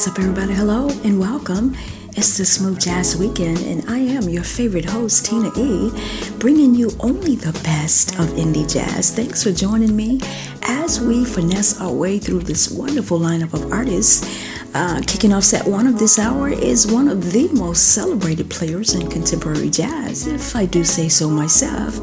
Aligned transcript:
What's 0.00 0.08
up, 0.08 0.18
everybody? 0.18 0.54
Hello 0.54 0.88
and 1.04 1.20
welcome. 1.20 1.76
It's 2.16 2.38
the 2.38 2.46
Smooth 2.46 2.80
Jazz 2.80 3.18
Weekend, 3.18 3.58
and 3.58 3.84
I 3.86 3.98
am 3.98 4.30
your 4.30 4.44
favorite 4.44 4.86
host, 4.86 5.26
Tina 5.26 5.50
E, 5.54 5.92
bringing 6.38 6.74
you 6.74 6.90
only 7.00 7.34
the 7.34 7.52
best 7.62 8.18
of 8.18 8.28
indie 8.28 8.66
jazz. 8.66 9.14
Thanks 9.14 9.42
for 9.42 9.52
joining 9.52 9.94
me 9.94 10.18
as 10.62 11.02
we 11.02 11.26
finesse 11.26 11.82
our 11.82 11.92
way 11.92 12.18
through 12.18 12.38
this 12.38 12.70
wonderful 12.70 13.18
lineup 13.18 13.52
of 13.52 13.70
artists. 13.74 14.26
Uh, 14.74 15.02
kicking 15.06 15.34
off 15.34 15.44
set 15.44 15.66
one 15.66 15.86
of 15.86 15.98
this 15.98 16.18
hour 16.18 16.48
is 16.48 16.90
one 16.90 17.06
of 17.06 17.32
the 17.32 17.48
most 17.48 17.88
celebrated 17.92 18.48
players 18.48 18.94
in 18.94 19.06
contemporary 19.10 19.68
jazz, 19.68 20.26
if 20.26 20.56
I 20.56 20.64
do 20.64 20.82
say 20.82 21.10
so 21.10 21.28
myself. 21.28 22.00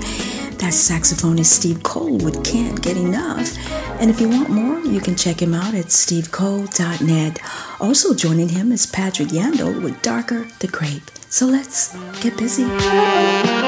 That's 0.60 0.90
saxophonist 0.90 1.46
Steve 1.46 1.84
Cole 1.84 2.18
with 2.18 2.44
Can't 2.44 2.82
Get 2.82 2.98
Enough. 2.98 3.58
And 4.02 4.10
if 4.10 4.20
you 4.20 4.30
want 4.30 4.50
more, 4.50 4.80
you 4.80 5.00
can 5.00 5.16
check 5.16 5.42
him 5.42 5.54
out 5.54 5.74
at 5.74 5.92
stevecole.net. 5.92 7.40
Also 7.80 8.14
joining 8.14 8.50
him 8.50 8.72
is 8.72 8.86
Patrick 8.86 9.30
Yandall 9.30 9.82
with 9.82 10.02
Darker 10.02 10.48
the 10.60 10.68
Grape. 10.68 11.12
So 11.30 11.46
let's 11.46 11.96
get 12.22 12.38
busy. 12.38 13.67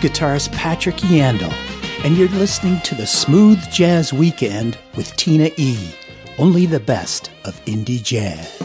guitarist 0.00 0.52
Patrick 0.52 0.96
Yandall, 0.96 1.52
and 2.04 2.16
you're 2.16 2.28
listening 2.30 2.80
to 2.80 2.94
the 2.94 3.06
Smooth 3.06 3.62
Jazz 3.70 4.12
Weekend 4.12 4.78
with 4.96 5.14
Tina 5.16 5.50
E. 5.56 5.76
Only 6.38 6.64
the 6.64 6.80
best 6.80 7.30
of 7.44 7.62
indie 7.66 8.02
jazz. 8.02 8.56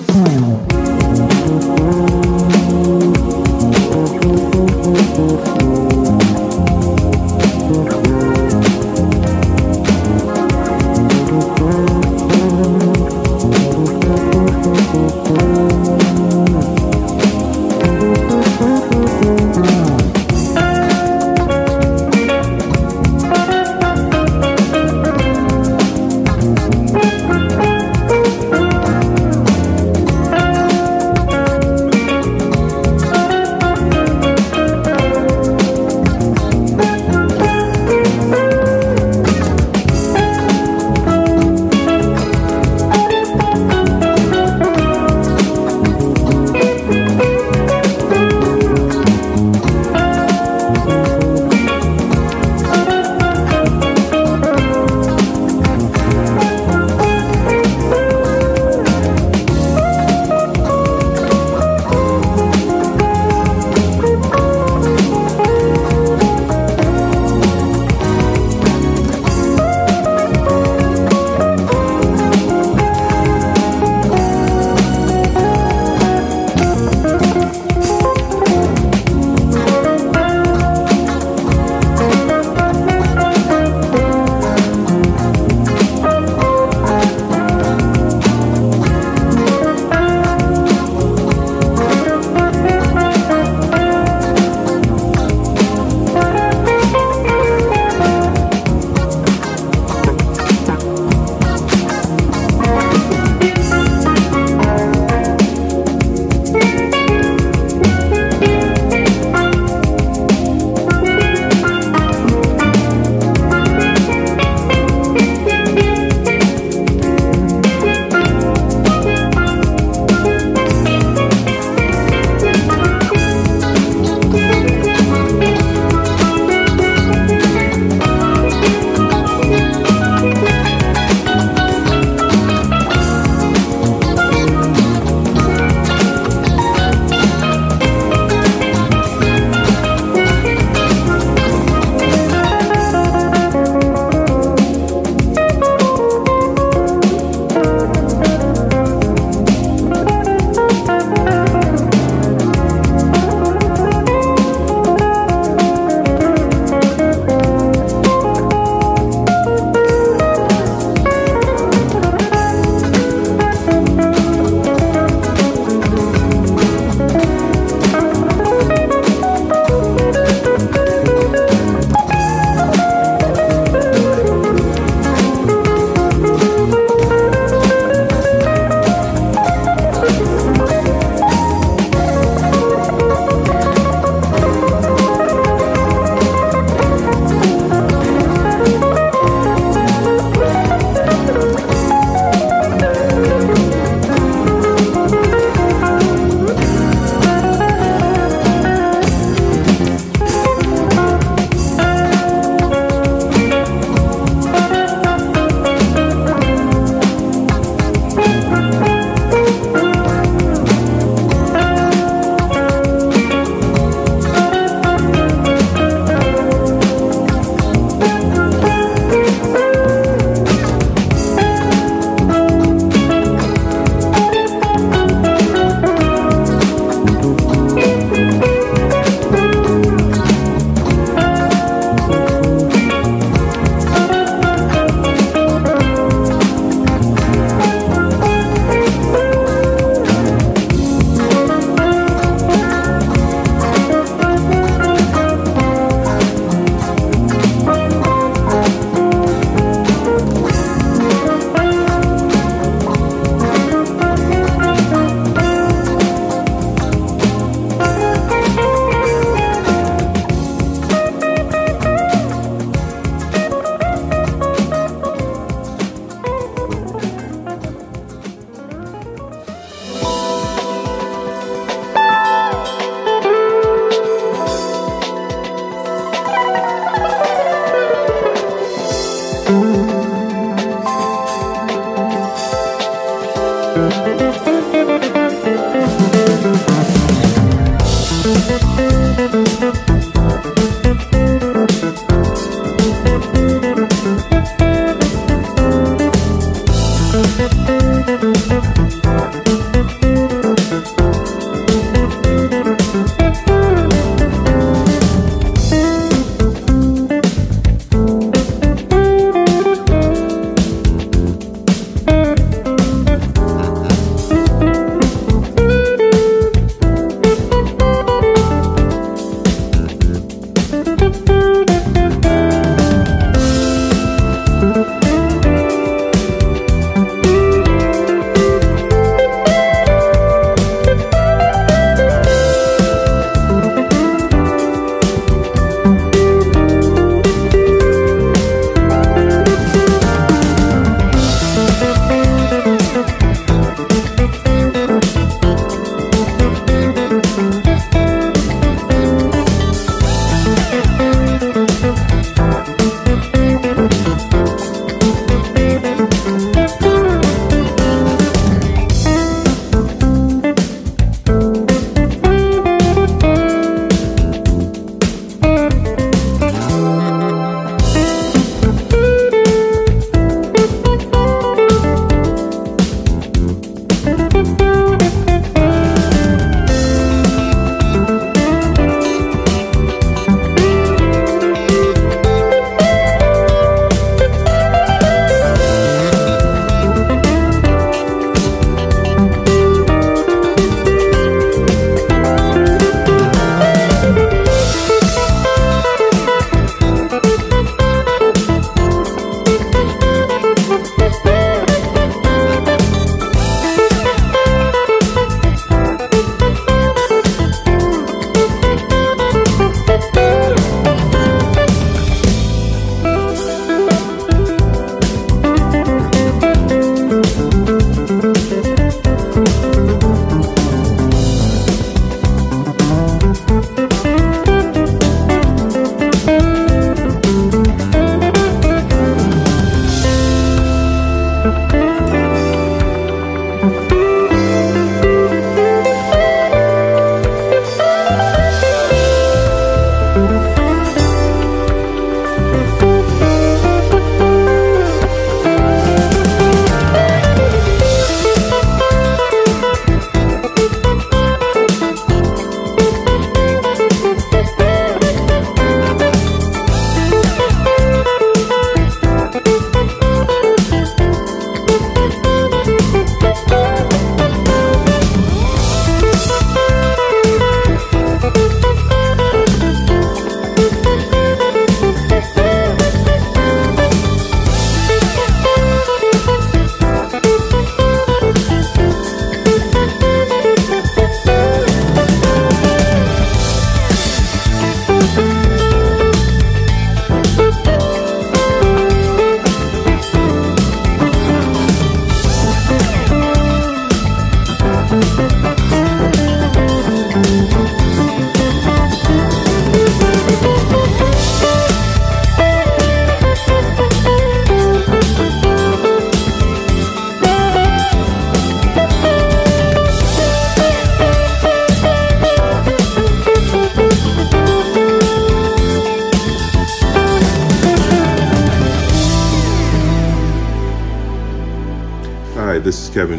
Kevin 297.65 298.45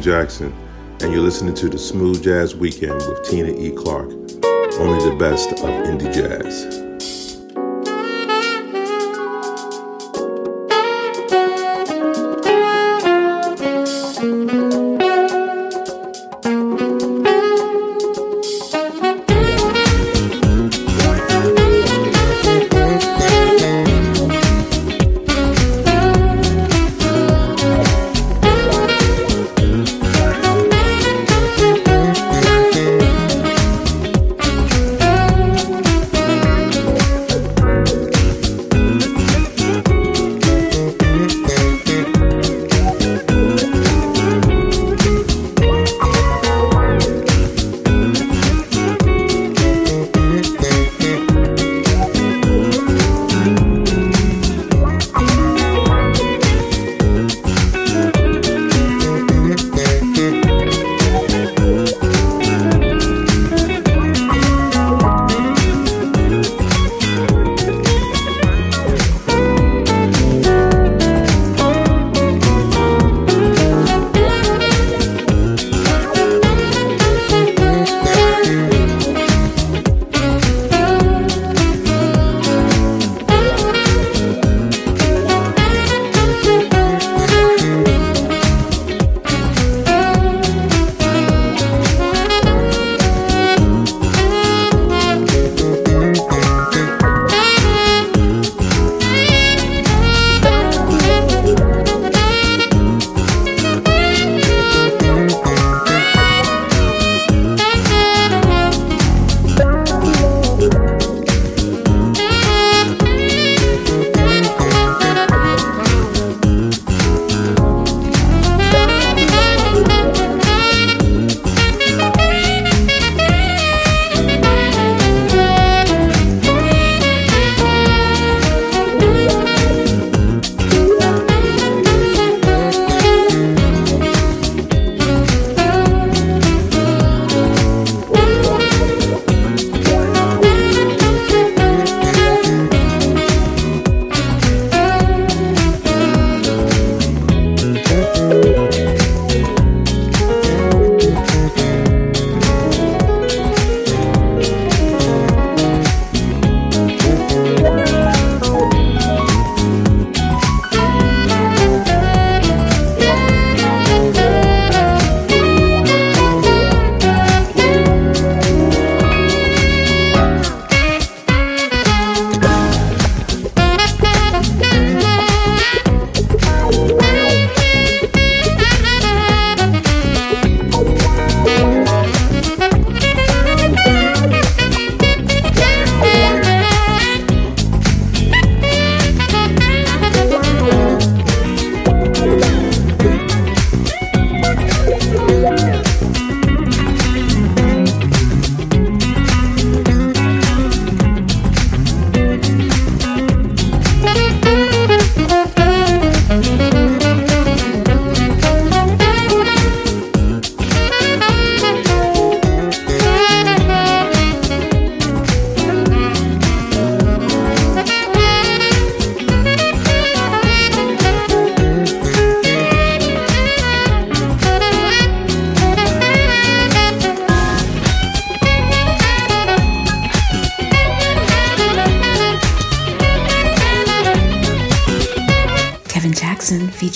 Jackson, 0.07 0.55
and 1.01 1.13
you're 1.13 1.21
listening 1.21 1.53
to 1.53 1.69
the 1.69 1.77
Smooth 1.77 2.23
Jazz 2.23 2.55
Weekend 2.55 2.95
with 2.95 3.29
Tina 3.29 3.49
E. 3.49 3.73
Clark, 3.73 4.09
only 4.79 5.05
the 5.05 5.17
best 5.19 5.51
of 5.51 5.59
indie 5.59 6.15
jazz. 6.15 6.86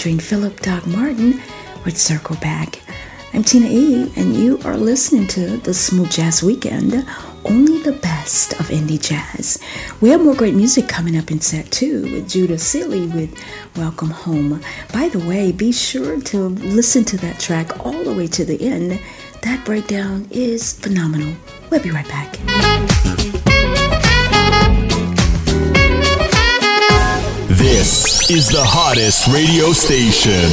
Philip 0.00 0.60
Doc 0.60 0.86
Martin 0.86 1.42
with 1.84 1.98
Circle 1.98 2.36
Back. 2.36 2.80
I'm 3.34 3.44
Tina 3.44 3.66
E, 3.66 4.10
and 4.16 4.34
you 4.34 4.58
are 4.64 4.74
listening 4.74 5.26
to 5.26 5.58
the 5.58 5.74
Smooth 5.74 6.10
Jazz 6.10 6.42
Weekend, 6.42 7.06
only 7.44 7.82
the 7.82 7.92
best 7.92 8.54
of 8.54 8.68
indie 8.68 8.98
jazz. 8.98 9.58
We 10.00 10.08
have 10.08 10.24
more 10.24 10.34
great 10.34 10.54
music 10.54 10.88
coming 10.88 11.18
up 11.18 11.30
in 11.30 11.42
set 11.42 11.70
two 11.70 12.04
with 12.04 12.30
Judah 12.30 12.58
Sealy 12.58 13.08
with 13.08 13.38
Welcome 13.76 14.08
Home. 14.08 14.62
By 14.90 15.10
the 15.10 15.18
way, 15.18 15.52
be 15.52 15.70
sure 15.70 16.18
to 16.18 16.48
listen 16.48 17.04
to 17.04 17.18
that 17.18 17.38
track 17.38 17.84
all 17.84 18.02
the 18.02 18.14
way 18.14 18.26
to 18.28 18.44
the 18.46 18.58
end. 18.66 18.98
That 19.42 19.66
breakdown 19.66 20.26
is 20.30 20.80
phenomenal. 20.80 21.34
We'll 21.68 21.82
be 21.82 21.90
right 21.90 22.08
back. 22.08 22.38
This 27.70 28.28
is 28.28 28.48
the 28.48 28.64
hottest 28.64 29.28
radio 29.28 29.72
station. 29.72 30.50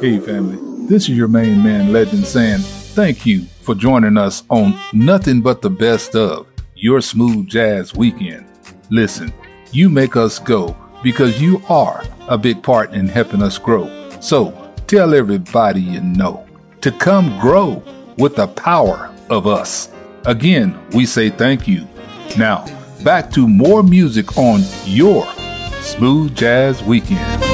Hey, 0.00 0.18
family. 0.18 0.58
This 0.88 1.08
is 1.08 1.10
your 1.10 1.28
main 1.28 1.62
man, 1.62 1.92
Legend, 1.92 2.26
saying 2.26 2.58
thank 2.58 3.24
you 3.24 3.44
for 3.62 3.76
joining 3.76 4.16
us 4.16 4.42
on 4.50 4.76
Nothing 4.92 5.40
But 5.42 5.62
the 5.62 5.70
Best 5.70 6.16
of 6.16 6.48
Your 6.74 7.00
Smooth 7.00 7.46
Jazz 7.46 7.94
Weekend. 7.94 8.46
Listen, 8.90 9.32
you 9.70 9.88
make 9.88 10.16
us 10.16 10.40
go 10.40 10.76
because 11.04 11.40
you 11.40 11.62
are 11.68 12.02
a 12.26 12.36
big 12.36 12.64
part 12.64 12.92
in 12.92 13.06
helping 13.06 13.40
us 13.40 13.56
grow. 13.56 13.88
So 14.20 14.74
tell 14.88 15.14
everybody 15.14 15.82
you 15.82 16.00
know 16.00 16.44
to 16.80 16.90
come 16.90 17.38
grow 17.38 17.80
with 18.18 18.34
the 18.34 18.48
power 18.48 19.14
of 19.30 19.46
us. 19.46 19.88
Again, 20.24 20.76
we 20.90 21.06
say 21.06 21.30
thank 21.30 21.68
you. 21.68 21.86
Now, 22.36 22.66
back 23.04 23.30
to 23.30 23.46
more 23.46 23.84
music 23.84 24.36
on 24.36 24.62
your 24.84 25.24
Smooth 25.86 26.34
Jazz 26.34 26.82
Weekend. 26.82 27.45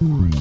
Hmm. 0.00 0.39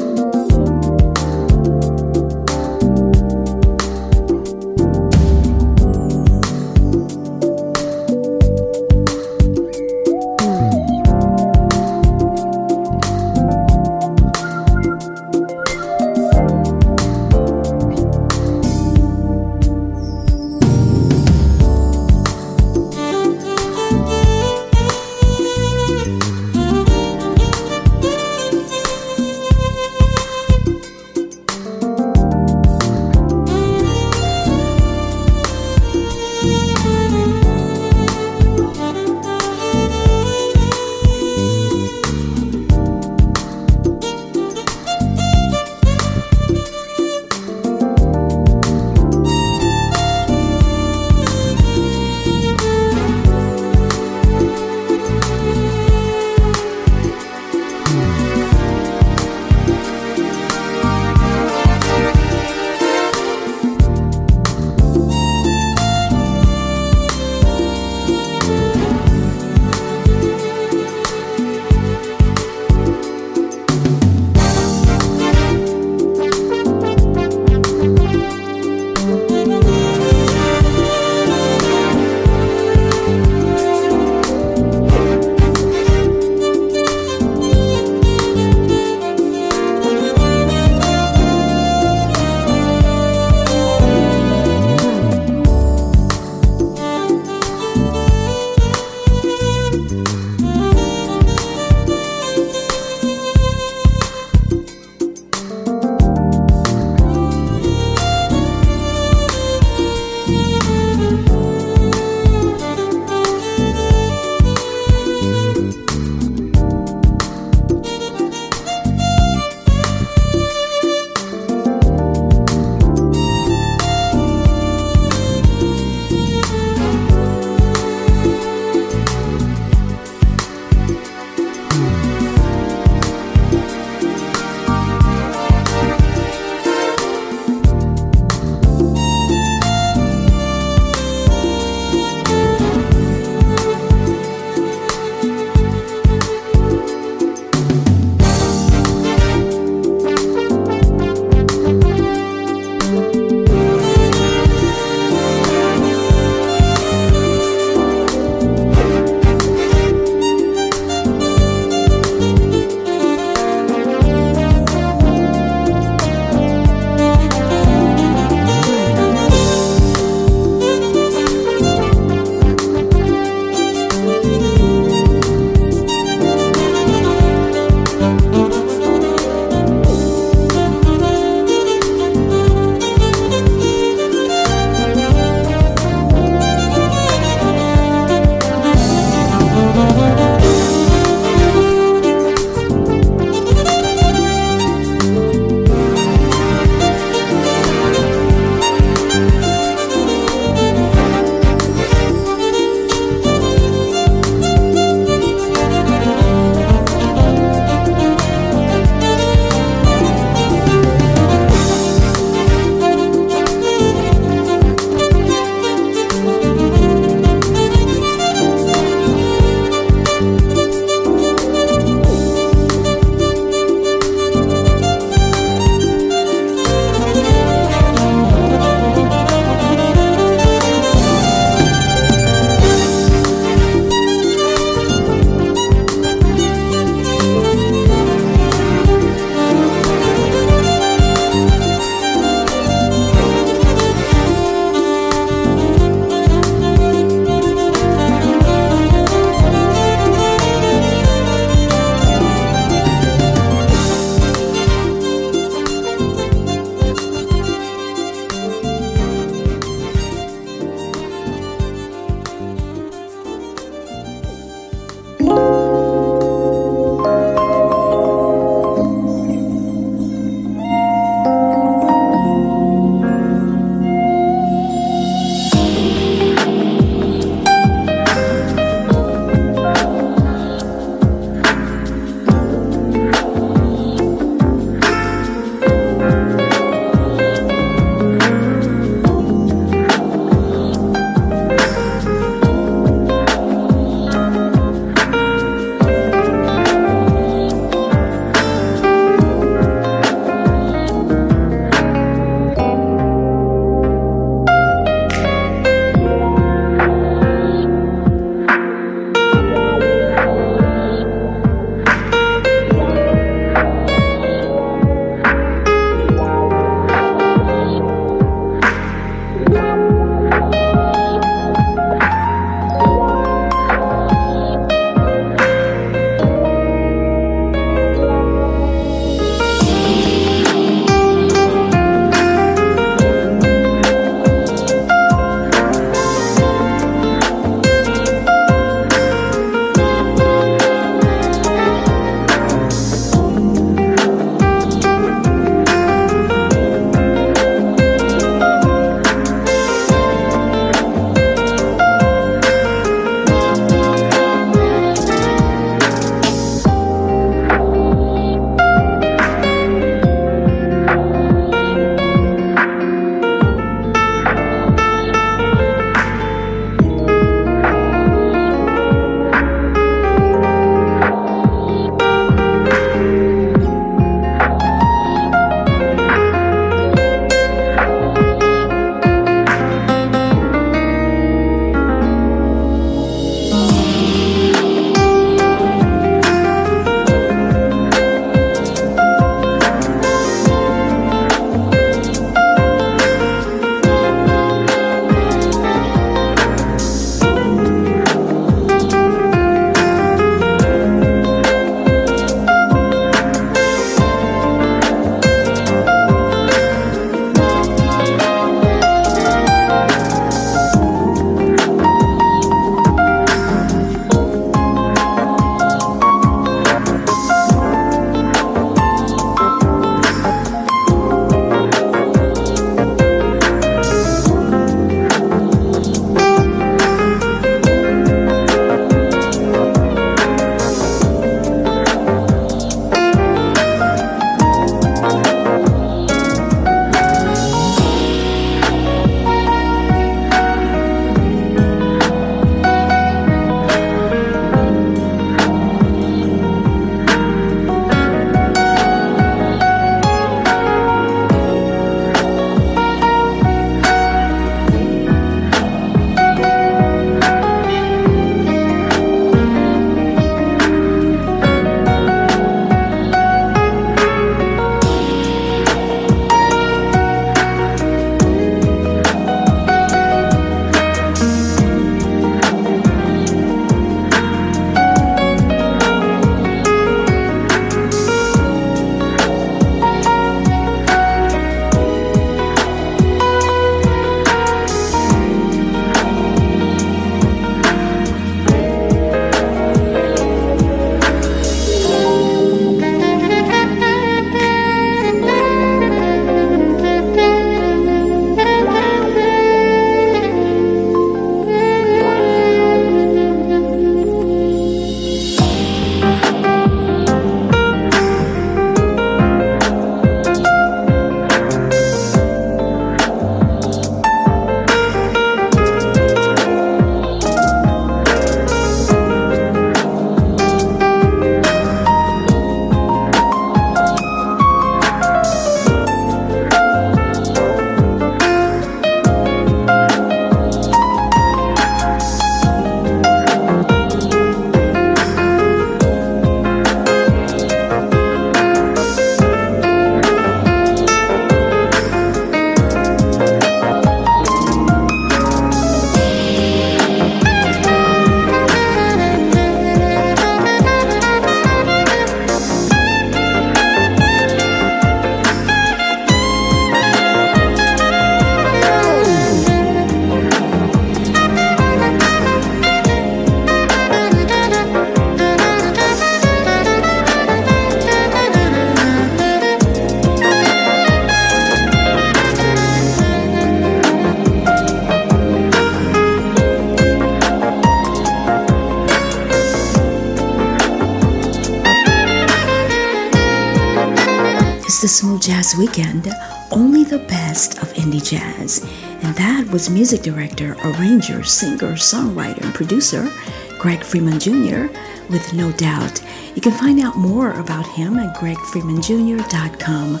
Weekend, 585.60 586.08
only 586.50 586.84
the 586.84 587.00
best 587.00 587.58
of 587.62 587.70
indie 587.74 588.02
jazz. 588.02 588.64
And 589.02 589.14
that 589.16 589.46
was 589.52 589.68
music 589.68 590.00
director, 590.00 590.56
arranger, 590.64 591.22
singer, 591.22 591.74
songwriter, 591.74 592.42
and 592.42 592.54
producer 592.54 593.10
Greg 593.58 593.84
Freeman 593.84 594.18
Jr. 594.18 594.72
with 595.10 595.34
No 595.34 595.52
Doubt. 595.52 596.02
You 596.34 596.40
can 596.40 596.52
find 596.52 596.80
out 596.80 596.96
more 596.96 597.32
about 597.38 597.66
him 597.66 597.98
at 597.98 598.16
gregfreemanjr.com. 598.16 600.00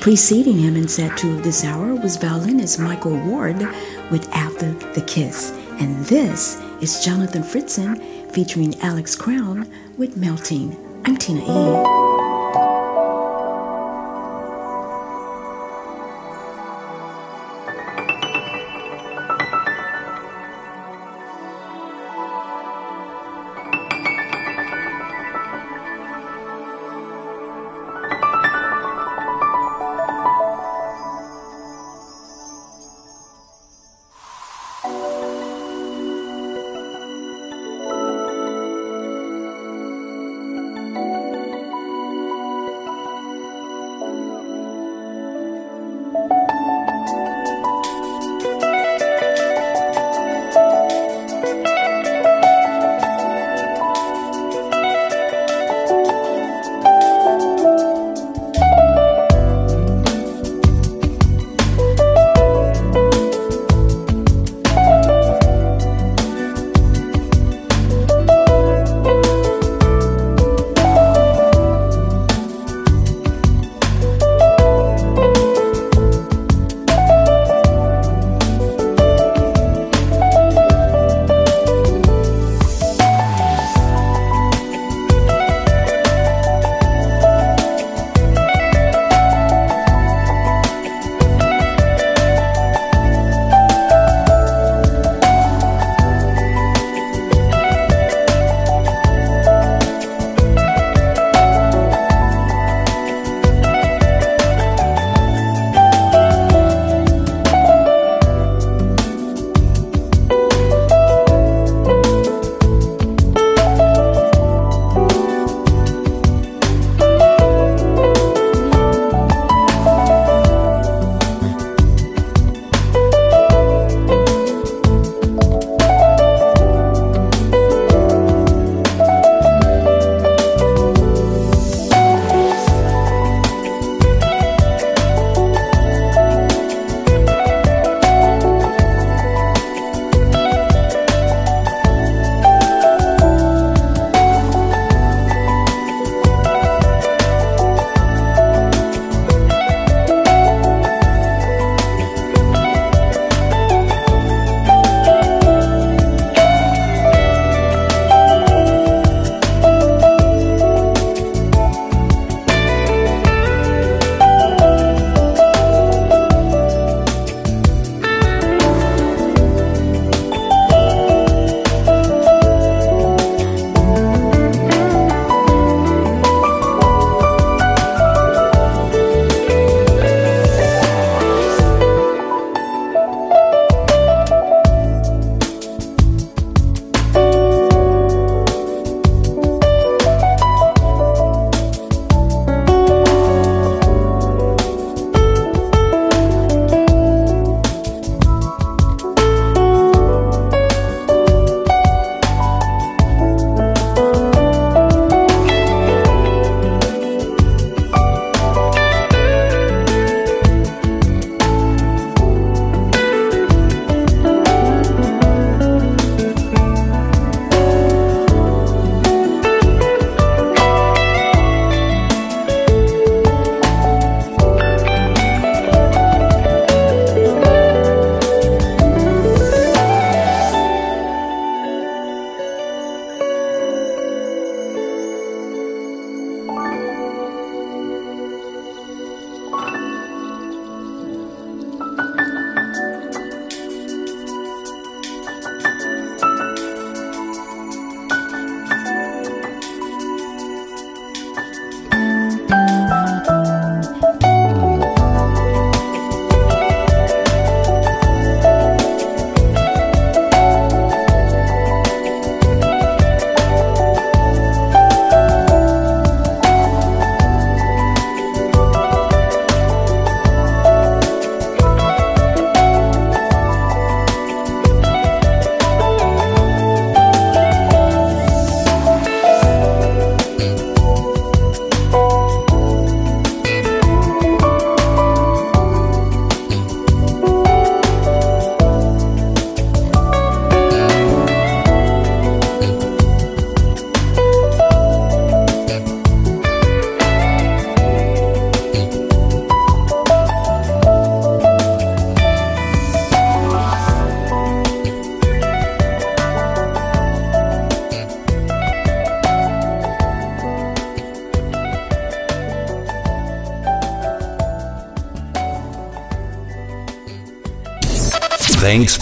Preceding 0.00 0.58
him 0.58 0.76
in 0.76 0.88
set 0.88 1.16
two 1.16 1.36
of 1.36 1.44
this 1.44 1.64
hour 1.64 1.94
was 1.94 2.16
violinist 2.16 2.80
Michael 2.80 3.16
Ward 3.16 3.60
with 4.10 4.28
After 4.32 4.72
the 4.94 5.02
Kiss. 5.06 5.52
And 5.78 6.04
this 6.06 6.60
is 6.80 7.04
Jonathan 7.04 7.44
Fritzen 7.44 8.32
featuring 8.32 8.74
Alex 8.80 9.14
Crown 9.14 9.70
with 9.96 10.16
Melting. 10.16 10.76
I'm 11.04 11.16
Tina 11.16 11.42
E. 11.42 11.95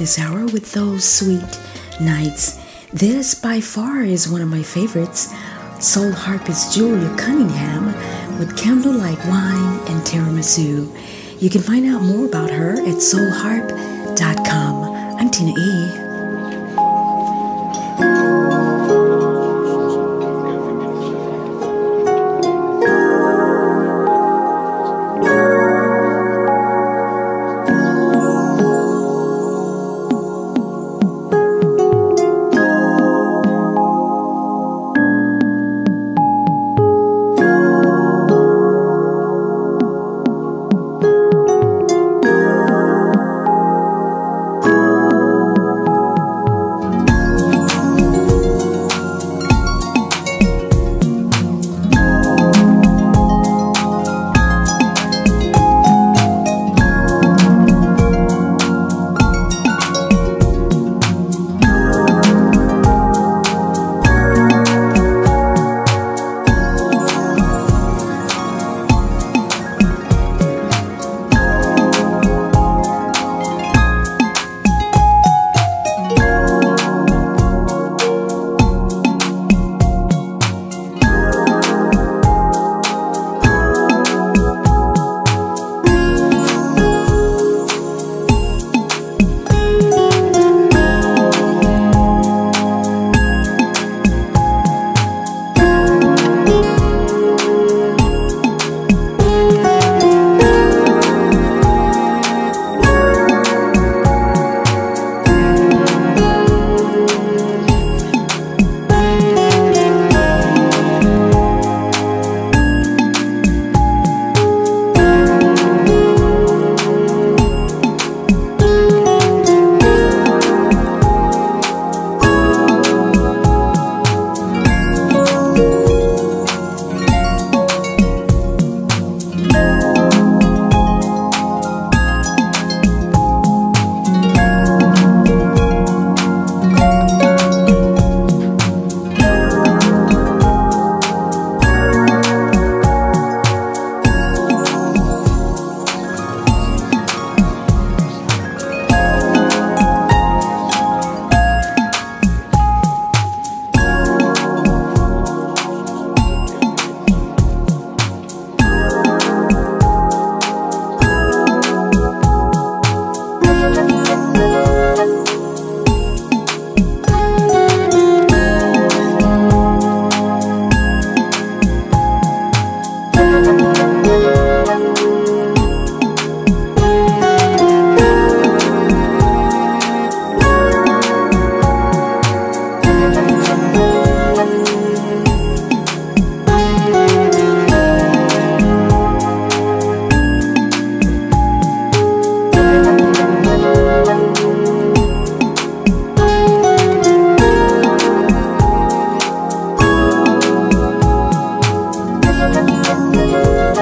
This 0.00 0.18
hour 0.18 0.46
with 0.46 0.72
those 0.72 1.04
sweet 1.04 1.60
nights. 2.00 2.58
This 2.90 3.34
by 3.34 3.60
far 3.60 4.00
is 4.02 4.30
one 4.30 4.40
of 4.40 4.48
my 4.48 4.62
favorites. 4.62 5.30
Soul 5.78 6.10
harpist 6.12 6.74
Julia 6.74 7.14
Cunningham 7.18 7.84
with 8.38 8.56
Candlelight 8.56 9.18
Wine 9.26 9.78
and 9.88 10.00
Tiramisu. 10.02 10.88
You 11.38 11.50
can 11.50 11.60
find 11.60 11.84
out 11.84 12.00
more 12.00 12.24
about 12.24 12.48
her 12.48 12.80
at 12.80 12.96
soulharp.com. 12.96 14.84
I'm 15.20 15.30
Tina 15.30 15.52
E. 15.60 16.09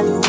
you. 0.05 0.28